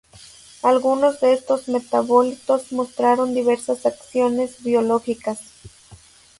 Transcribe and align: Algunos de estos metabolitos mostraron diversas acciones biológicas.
Algunos 0.63 1.19
de 1.21 1.31
estos 1.33 1.67
metabolitos 1.67 2.71
mostraron 2.71 3.35
diversas 3.35 3.85
acciones 3.85 4.63
biológicas. 4.63 5.39